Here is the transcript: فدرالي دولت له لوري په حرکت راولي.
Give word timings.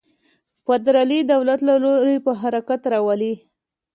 فدرالي 0.65 1.19
دولت 1.31 1.59
له 1.67 1.75
لوري 1.83 2.17
په 2.25 2.31
حرکت 2.41 2.81
راولي. 2.93 3.33